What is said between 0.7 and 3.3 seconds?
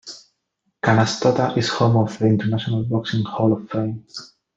Canastota is home of the International Boxing